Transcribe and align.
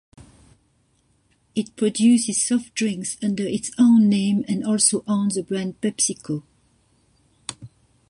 It 1.53 1.75
produces 1.75 2.43
soft 2.43 2.73
drinks 2.73 3.17
under 3.21 3.43
its 3.45 3.69
own 3.77 4.09
name 4.09 4.43
and 4.47 4.65
also 4.65 5.03
owns 5.07 5.35
the 5.35 5.43
brand 5.43 5.79
PepsiCo. 5.79 6.41